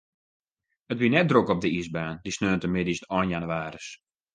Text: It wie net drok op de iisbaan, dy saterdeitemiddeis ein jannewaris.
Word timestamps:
It 0.91 0.99
wie 0.99 1.11
net 1.13 1.29
drok 1.29 1.51
op 1.53 1.61
de 1.63 1.69
iisbaan, 1.77 2.15
dy 2.23 2.31
saterdeitemiddeis 2.33 3.01
ein 3.17 3.31
jannewaris. 3.33 3.87